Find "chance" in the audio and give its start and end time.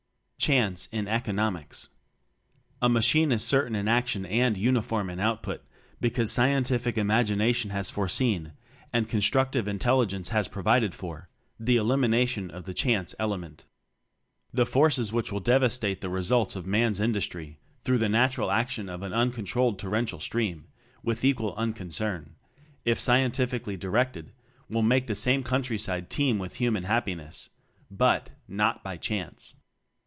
0.51-0.89, 12.73-13.13, 28.97-29.53